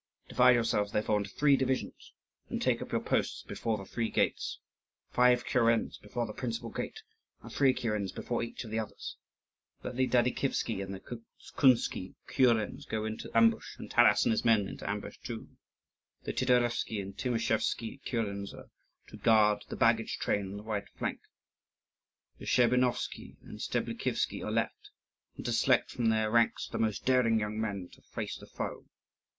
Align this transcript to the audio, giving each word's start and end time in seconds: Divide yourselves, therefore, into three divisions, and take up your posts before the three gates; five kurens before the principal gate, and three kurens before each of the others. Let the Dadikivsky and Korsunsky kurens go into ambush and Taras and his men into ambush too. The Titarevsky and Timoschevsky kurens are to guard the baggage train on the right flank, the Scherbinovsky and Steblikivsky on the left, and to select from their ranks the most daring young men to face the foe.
Divide 0.29 0.53
yourselves, 0.55 0.93
therefore, 0.93 1.19
into 1.19 1.29
three 1.29 1.55
divisions, 1.55 2.13
and 2.49 2.59
take 2.59 2.81
up 2.81 2.91
your 2.91 3.01
posts 3.03 3.43
before 3.43 3.77
the 3.77 3.85
three 3.85 4.09
gates; 4.09 4.57
five 5.11 5.45
kurens 5.45 5.99
before 6.01 6.25
the 6.25 6.33
principal 6.33 6.71
gate, 6.71 7.03
and 7.43 7.53
three 7.53 7.71
kurens 7.71 8.11
before 8.11 8.41
each 8.41 8.63
of 8.63 8.71
the 8.71 8.79
others. 8.79 9.17
Let 9.83 9.97
the 9.97 10.07
Dadikivsky 10.07 10.81
and 10.81 10.99
Korsunsky 11.55 12.15
kurens 12.27 12.87
go 12.89 13.05
into 13.05 13.29
ambush 13.37 13.77
and 13.77 13.91
Taras 13.91 14.25
and 14.25 14.31
his 14.31 14.43
men 14.43 14.67
into 14.67 14.89
ambush 14.89 15.19
too. 15.23 15.49
The 16.23 16.33
Titarevsky 16.33 16.99
and 16.99 17.15
Timoschevsky 17.15 18.01
kurens 18.03 18.55
are 18.55 18.71
to 19.09 19.17
guard 19.17 19.65
the 19.69 19.75
baggage 19.75 20.17
train 20.17 20.47
on 20.47 20.57
the 20.57 20.63
right 20.63 20.89
flank, 20.97 21.19
the 22.39 22.45
Scherbinovsky 22.47 23.37
and 23.43 23.59
Steblikivsky 23.59 24.41
on 24.41 24.47
the 24.47 24.51
left, 24.61 24.89
and 25.37 25.45
to 25.45 25.51
select 25.51 25.91
from 25.91 26.09
their 26.09 26.31
ranks 26.31 26.67
the 26.67 26.79
most 26.79 27.05
daring 27.05 27.39
young 27.39 27.61
men 27.61 27.87
to 27.91 28.01
face 28.01 28.35
the 28.35 28.47
foe. 28.47 28.85